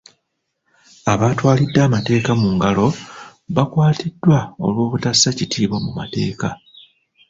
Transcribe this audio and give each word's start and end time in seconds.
Abaatwalidde 1.11 1.79
amateeka 1.87 2.31
mu 2.41 2.49
ngalo 2.55 2.87
bakwatiddwa 3.55 4.37
olw'obutassa 4.65 5.29
kitiibwa 5.37 5.77
mu 5.85 5.91
mateeka. 5.99 6.49